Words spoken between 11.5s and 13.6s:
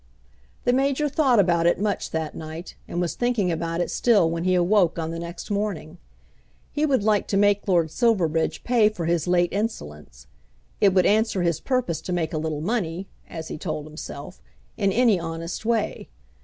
purpose to make a little money, as he